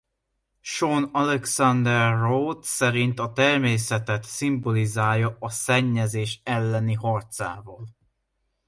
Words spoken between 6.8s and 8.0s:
harcával.